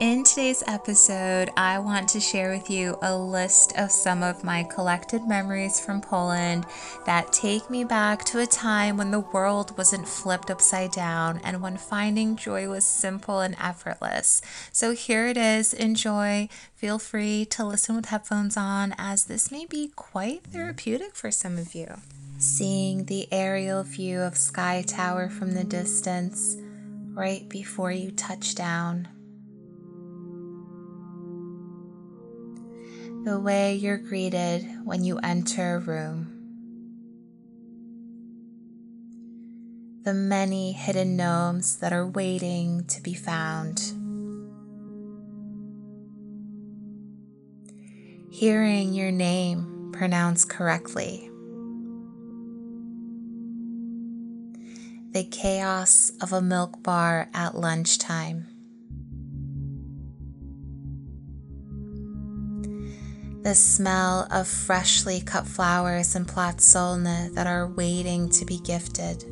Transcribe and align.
In 0.00 0.22
today's 0.22 0.62
episode, 0.68 1.50
I 1.56 1.80
want 1.80 2.08
to 2.10 2.20
share 2.20 2.52
with 2.52 2.70
you 2.70 2.96
a 3.02 3.18
list 3.18 3.76
of 3.76 3.90
some 3.90 4.22
of 4.22 4.44
my 4.44 4.62
collected 4.62 5.26
memories 5.26 5.80
from 5.80 6.00
Poland 6.00 6.66
that 7.04 7.32
take 7.32 7.68
me 7.68 7.82
back 7.82 8.24
to 8.26 8.38
a 8.38 8.46
time 8.46 8.96
when 8.96 9.10
the 9.10 9.18
world 9.18 9.76
wasn't 9.76 10.06
flipped 10.06 10.52
upside 10.52 10.92
down 10.92 11.40
and 11.42 11.60
when 11.60 11.76
finding 11.76 12.36
joy 12.36 12.68
was 12.68 12.84
simple 12.84 13.40
and 13.40 13.56
effortless. 13.60 14.40
So 14.70 14.92
here 14.92 15.26
it 15.26 15.36
is. 15.36 15.74
Enjoy. 15.74 16.48
Feel 16.76 17.00
free 17.00 17.44
to 17.46 17.64
listen 17.64 17.96
with 17.96 18.06
headphones 18.06 18.56
on, 18.56 18.94
as 18.98 19.24
this 19.24 19.50
may 19.50 19.66
be 19.66 19.90
quite 19.96 20.44
therapeutic 20.44 21.16
for 21.16 21.32
some 21.32 21.58
of 21.58 21.74
you. 21.74 21.96
Seeing 22.38 23.06
the 23.06 23.26
aerial 23.32 23.82
view 23.82 24.20
of 24.20 24.36
Sky 24.36 24.84
Tower 24.86 25.28
from 25.28 25.54
the 25.54 25.64
distance 25.64 26.56
right 27.14 27.48
before 27.48 27.90
you 27.90 28.12
touch 28.12 28.54
down 28.54 29.08
the 33.24 33.38
way 33.38 33.74
you're 33.74 33.98
greeted 33.98 34.64
when 34.84 35.04
you 35.04 35.18
enter 35.18 35.76
a 35.76 35.78
room. 35.80 36.34
The 40.04 40.14
many 40.14 40.72
hidden 40.72 41.16
gnomes 41.16 41.76
that 41.78 41.92
are 41.92 42.06
waiting 42.06 42.84
to 42.86 43.02
be 43.02 43.14
found. 43.14 43.80
Hearing 48.30 48.94
your 48.94 49.10
name 49.10 49.90
pronounced 49.92 50.48
correctly. 50.48 51.28
The 55.12 55.24
chaos 55.24 56.12
of 56.20 56.32
a 56.32 56.40
milk 56.40 56.82
bar 56.82 57.28
at 57.34 57.56
lunchtime. 57.56 58.46
The 63.48 63.54
smell 63.54 64.28
of 64.30 64.46
freshly 64.46 65.22
cut 65.22 65.46
flowers 65.46 66.14
and 66.14 66.28
platsolne 66.28 67.32
that 67.34 67.46
are 67.46 67.66
waiting 67.66 68.28
to 68.28 68.44
be 68.44 68.58
gifted. 68.58 69.24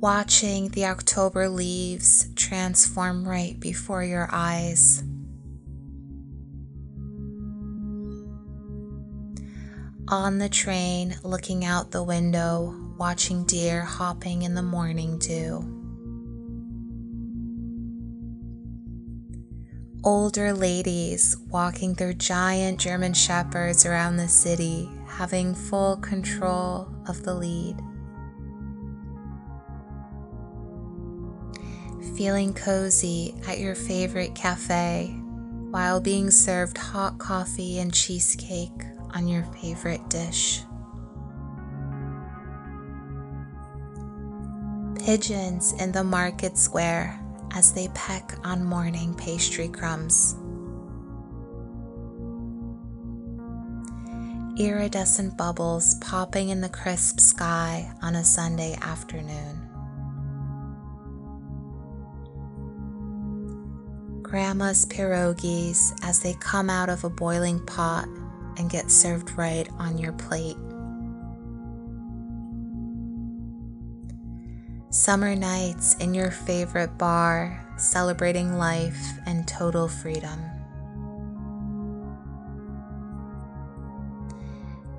Watching 0.00 0.70
the 0.70 0.86
October 0.86 1.48
leaves 1.48 2.30
transform 2.34 3.28
right 3.28 3.60
before 3.60 4.02
your 4.02 4.28
eyes. 4.32 5.04
On 10.08 10.38
the 10.38 10.48
train, 10.48 11.14
looking 11.22 11.64
out 11.64 11.92
the 11.92 12.02
window, 12.02 12.74
watching 12.98 13.44
deer 13.44 13.82
hopping 13.82 14.42
in 14.42 14.56
the 14.56 14.62
morning 14.62 15.16
dew. 15.18 15.83
Older 20.04 20.52
ladies 20.52 21.34
walking 21.48 21.94
their 21.94 22.12
giant 22.12 22.78
German 22.78 23.14
shepherds 23.14 23.86
around 23.86 24.16
the 24.16 24.28
city, 24.28 24.88
having 25.08 25.54
full 25.54 25.96
control 25.96 26.86
of 27.08 27.22
the 27.22 27.34
lead. 27.34 27.76
Feeling 32.16 32.52
cozy 32.52 33.34
at 33.48 33.58
your 33.58 33.74
favorite 33.74 34.34
cafe 34.34 35.06
while 35.70 36.00
being 36.00 36.30
served 36.30 36.76
hot 36.76 37.18
coffee 37.18 37.78
and 37.78 37.92
cheesecake 37.92 38.84
on 39.14 39.26
your 39.26 39.44
favorite 39.44 40.06
dish. 40.10 40.60
Pigeons 45.04 45.72
in 45.80 45.92
the 45.92 46.04
market 46.04 46.56
square 46.56 47.23
as 47.54 47.72
they 47.72 47.88
peck 47.94 48.36
on 48.44 48.64
morning 48.64 49.14
pastry 49.14 49.68
crumbs. 49.68 50.34
Iridescent 54.58 55.36
bubbles 55.36 55.94
popping 55.96 56.50
in 56.50 56.60
the 56.60 56.68
crisp 56.68 57.18
sky 57.18 57.92
on 58.02 58.14
a 58.14 58.24
Sunday 58.24 58.76
afternoon. 58.82 59.60
Grandma's 64.22 64.86
pierogies 64.86 65.96
as 66.02 66.20
they 66.20 66.34
come 66.34 66.68
out 66.68 66.88
of 66.88 67.04
a 67.04 67.10
boiling 67.10 67.64
pot 67.66 68.08
and 68.56 68.70
get 68.70 68.90
served 68.90 69.36
right 69.36 69.68
on 69.78 69.98
your 69.98 70.12
plate. 70.12 70.56
Summer 75.04 75.34
nights 75.34 75.96
in 75.96 76.14
your 76.14 76.30
favorite 76.30 76.96
bar, 76.96 77.62
celebrating 77.76 78.56
life 78.56 79.18
and 79.26 79.46
total 79.46 79.86
freedom. 79.86 80.40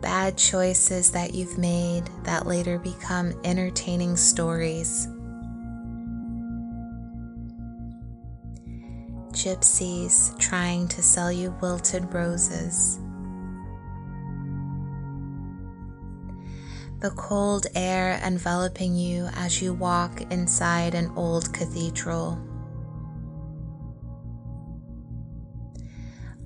Bad 0.00 0.38
choices 0.38 1.10
that 1.10 1.34
you've 1.34 1.58
made 1.58 2.04
that 2.22 2.46
later 2.46 2.78
become 2.78 3.32
entertaining 3.42 4.16
stories. 4.16 5.08
Gypsies 9.32 10.38
trying 10.38 10.86
to 10.86 11.02
sell 11.02 11.32
you 11.32 11.56
wilted 11.60 12.14
roses. 12.14 13.00
The 17.00 17.10
cold 17.10 17.66
air 17.76 18.20
enveloping 18.24 18.96
you 18.96 19.28
as 19.34 19.62
you 19.62 19.72
walk 19.72 20.20
inside 20.32 20.96
an 20.96 21.12
old 21.14 21.52
cathedral. 21.54 22.36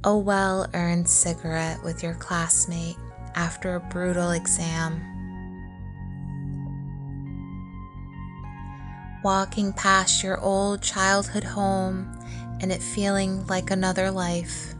A 0.05 0.15
well 0.15 0.69
earned 0.75 1.09
cigarette 1.09 1.83
with 1.83 2.03
your 2.03 2.15
classmate 2.15 2.97
after 3.35 3.77
a 3.77 3.81
brutal 3.81 4.33
exam. 4.33 5.01
Walking 9.25 9.73
past 9.73 10.23
your 10.23 10.39
old 10.41 10.83
childhood 10.83 11.45
home 11.45 12.13
and 12.61 12.71
it 12.71 12.83
feeling 12.83 13.47
like 13.47 13.71
another 13.71 14.11
life. 14.11 14.72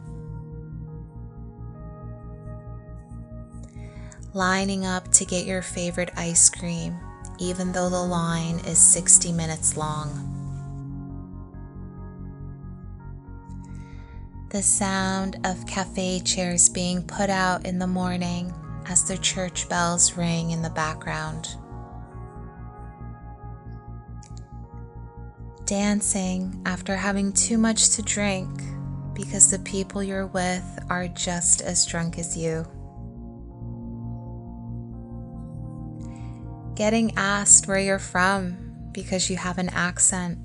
Lining 4.35 4.87
up 4.87 5.11
to 5.13 5.25
get 5.25 5.47
your 5.47 5.63
favorite 5.63 6.11
ice 6.17 6.49
cream, 6.49 6.99
even 7.39 7.73
though 7.73 7.91
the 7.91 8.03
line 8.03 8.59
is 8.61 8.79
60 8.79 9.33
minutes 9.33 9.77
long. 9.77 10.29
The 14.51 14.63
sound 14.63 15.39
of 15.45 15.67
cafe 15.67 16.21
chairs 16.21 16.69
being 16.69 17.03
put 17.03 17.31
out 17.31 17.65
in 17.65 17.79
the 17.79 17.87
morning 17.87 18.53
as 18.87 19.05
the 19.05 19.17
church 19.19 19.69
bells 19.69 20.17
ring 20.17 20.51
in 20.51 20.63
the 20.63 20.71
background. 20.71 21.57
Dancing 25.65 26.61
after 26.67 26.97
having 26.97 27.33
too 27.33 27.57
much 27.57 27.91
to 27.91 28.03
drink 28.03 28.51
because 29.15 29.51
the 29.51 29.59
people 29.61 30.03
you're 30.03 30.27
with 30.27 30.85
are 30.91 31.09
just 31.09 31.63
as 31.63 31.87
drunk 31.87 32.19
as 32.19 32.37
you. 32.37 32.67
Getting 36.75 37.13
asked 37.17 37.69
where 37.69 37.79
you're 37.79 37.99
from 37.99 38.89
because 38.93 39.29
you 39.29 39.37
have 39.37 39.59
an 39.59 39.69
accent. 39.71 40.39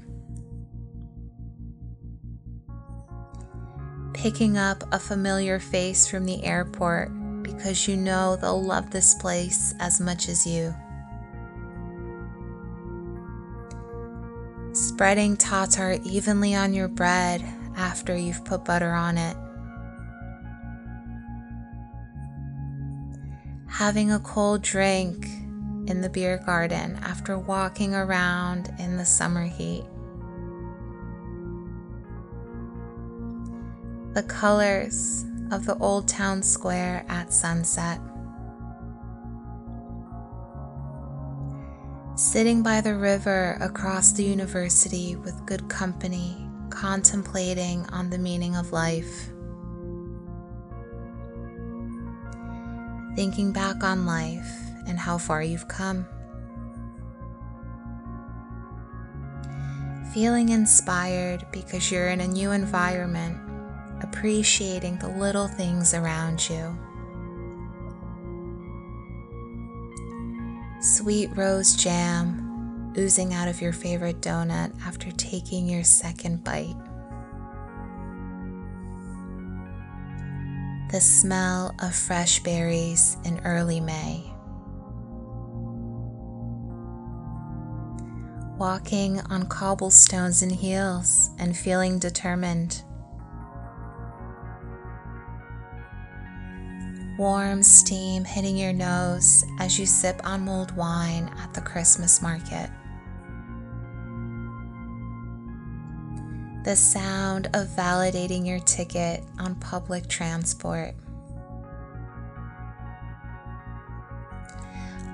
Picking 4.14 4.58
up 4.58 4.84
a 4.92 5.00
familiar 5.00 5.60
face 5.60 6.08
from 6.08 6.26
the 6.26 6.44
airport 6.44 7.12
because 7.44 7.88
you 7.88 7.96
know 7.96 8.36
they'll 8.36 8.62
love 8.62 8.92
this 8.92 9.14
place 9.16 9.74
as 9.80 10.02
much 10.02 10.28
as 10.28 10.46
you. 10.46 10.76
Spreading 14.74 15.38
tatar 15.38 15.98
evenly 16.04 16.56
on 16.56 16.74
your 16.74 16.88
bread 16.88 17.44
after 17.76 18.16
you've 18.16 18.44
put 18.44 18.66
butter 18.66 18.92
on 18.92 19.18
it. 19.18 19.38
Having 23.68 24.12
a 24.12 24.20
cold 24.20 24.64
drink 24.64 25.28
in 25.88 26.02
the 26.02 26.10
beer 26.10 26.42
garden 26.46 27.00
after 27.02 27.40
walking 27.40 27.96
around 27.96 28.70
in 28.78 28.98
the 28.98 29.06
summer 29.06 29.46
heat. 29.46 29.86
The 34.14 34.24
colors 34.24 35.26
of 35.52 35.66
the 35.66 35.78
old 35.80 36.08
town 36.08 36.44
square 36.44 37.06
at 37.08 37.32
sunset. 37.32 38.02
Sitting 42.16 42.64
by 42.64 42.82
the 42.82 42.96
river 42.96 43.58
across 43.62 44.12
the 44.12 44.24
university 44.24 45.16
with 45.16 45.46
good 45.46 45.70
company, 45.70 46.36
contemplating 46.70 47.86
on 47.92 48.10
the 48.10 48.18
meaning 48.18 48.56
of 48.56 48.74
life. 48.74 49.30
Thinking 53.16 53.52
back 53.54 53.84
on 53.84 54.06
life 54.06 54.67
and 54.88 54.98
how 54.98 55.18
far 55.18 55.44
you've 55.44 55.68
come. 55.68 56.08
feeling 60.18 60.50
inspired 60.50 61.46
because 61.52 61.92
you're 61.92 62.08
in 62.08 62.22
a 62.22 62.28
new 62.28 62.52
environment, 62.52 63.38
appreciating 64.02 64.98
the 64.98 65.08
little 65.08 65.48
things 65.48 65.94
around 65.94 66.50
you. 66.50 66.76
Sweet 70.82 71.30
rose 71.36 71.76
jam 71.76 72.94
oozing 72.98 73.32
out 73.32 73.48
of 73.48 73.62
your 73.62 73.74
favorite 73.74 74.20
donut 74.20 74.74
after 74.82 75.12
taking 75.12 75.70
your 75.70 75.84
second 75.84 76.44
bite. 76.44 76.76
The 80.92 81.00
smell 81.00 81.76
of 81.80 81.94
fresh 81.94 82.40
berries 82.40 83.18
in 83.24 83.40
early 83.46 83.80
May. 83.80 84.27
Walking 88.58 89.20
on 89.30 89.46
cobblestones 89.48 90.42
in 90.42 90.50
heels 90.50 91.30
and 91.38 91.56
feeling 91.56 92.00
determined. 92.00 92.84
Warm 97.20 97.64
steam 97.64 98.24
hitting 98.24 98.58
your 98.58 98.74
nose 98.74 99.44
as 99.60 99.80
you 99.80 99.86
sip 99.86 100.22
on 100.24 100.42
mulled 100.42 100.76
wine 100.76 101.32
at 101.40 101.54
the 101.54 101.62
Christmas 101.62 102.22
market. 102.22 102.70
The 106.64 106.76
sound 106.76 107.48
of 107.54 107.68
validating 107.68 108.46
your 108.46 108.60
ticket 108.60 109.24
on 109.40 109.56
public 109.56 110.08
transport. 110.10 110.94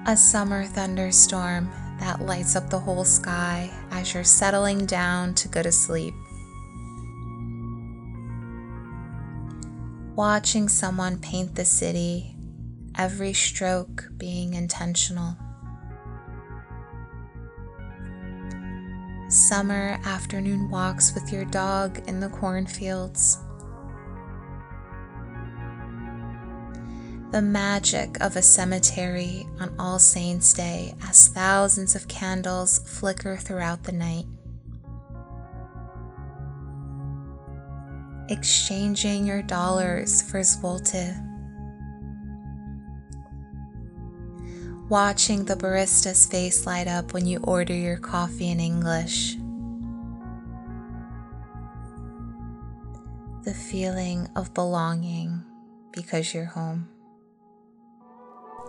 A 0.05 0.17
summer 0.17 0.65
thunderstorm 0.65 1.69
that 2.03 2.19
lights 2.19 2.57
up 2.57 2.69
the 2.69 2.77
whole 2.77 3.05
sky 3.05 3.71
as 3.89 4.13
you're 4.13 4.25
settling 4.25 4.85
down 4.85 5.33
to 5.33 5.47
go 5.47 5.63
to 5.63 5.71
sleep. 5.71 6.13
Watching 10.13 10.67
someone 10.67 11.17
paint 11.17 11.55
the 11.55 11.63
city, 11.63 12.35
every 12.97 13.31
stroke 13.31 14.09
being 14.17 14.53
intentional. 14.53 15.37
Summer 19.29 19.97
afternoon 20.03 20.69
walks 20.69 21.13
with 21.15 21.31
your 21.31 21.45
dog 21.45 22.05
in 22.09 22.19
the 22.19 22.27
cornfields. 22.27 23.37
The 27.33 27.41
magic 27.41 28.21
of 28.21 28.35
a 28.35 28.41
cemetery 28.43 29.47
on 29.59 29.73
All 29.79 29.97
Saints' 29.97 30.53
Day 30.53 30.93
as 31.09 31.29
thousands 31.29 31.95
of 31.95 32.07
candles 32.07 32.77
flicker 32.85 33.37
throughout 33.37 33.81
the 33.81 33.91
night. 33.91 34.27
Exchanging 38.29 39.25
your 39.25 39.41
dollars 39.41 40.21
for 40.21 40.41
zloty. 40.41 41.17
Watching 44.87 45.45
the 45.45 45.55
barista's 45.55 46.27
face 46.27 46.67
light 46.67 46.87
up 46.87 47.13
when 47.13 47.25
you 47.25 47.39
order 47.39 47.73
your 47.73 47.97
coffee 47.97 48.51
in 48.51 48.59
English. 48.59 49.37
The 53.43 53.55
feeling 53.55 54.29
of 54.35 54.53
belonging 54.53 55.43
because 55.91 56.35
you're 56.35 56.45
home. 56.45 56.89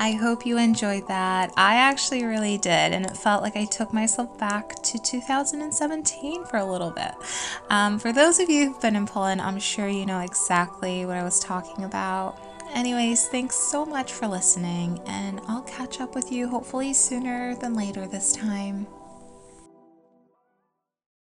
I 0.05 0.13
hope 0.13 0.45
you 0.45 0.59
enjoyed 0.59 1.09
that. 1.09 1.51
I 1.57 1.77
actually 1.77 2.27
really 2.27 2.59
did, 2.59 2.93
and 2.93 3.07
it 3.07 3.17
felt 3.17 3.43
like 3.43 3.57
I 3.57 3.65
took 3.65 3.91
myself 3.91 4.37
back 4.37 4.75
to 4.83 4.99
2017 4.99 6.45
for 6.45 6.59
a 6.59 6.65
little 6.65 6.91
bit. 6.91 7.13
Um, 7.71 7.99
for 7.99 8.13
those 8.13 8.39
of 8.39 8.51
you 8.51 8.69
who've 8.69 8.81
been 8.83 8.97
in 8.97 9.07
Poland, 9.07 9.41
I'm 9.41 9.59
sure 9.59 9.89
you 9.89 10.05
know 10.05 10.21
exactly 10.21 11.07
what 11.07 11.17
I 11.17 11.23
was 11.23 11.41
talking 11.41 11.85
about. 11.85 12.39
Anyways, 12.75 13.29
thanks 13.29 13.57
so 13.57 13.87
much 13.87 14.13
for 14.13 14.27
listening, 14.29 15.01
and 15.07 15.41
I'll 15.49 15.63
catch 15.63 16.03
up 16.03 16.15
with 16.15 16.31
you 16.31 16.49
hopefully 16.49 16.93
sooner 16.93 17.55
than 17.55 17.73
later 17.73 18.07
this 18.07 18.35
time. 18.35 18.87